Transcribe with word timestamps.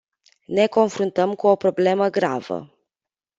Ne 0.47 0.67
confruntăm 0.67 1.33
cu 1.33 1.47
o 1.47 1.55
problemă 1.55 2.09
gravă. 2.09 2.73